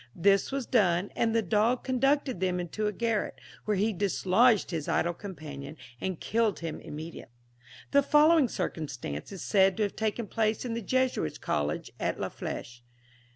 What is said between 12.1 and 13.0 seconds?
La Flèche.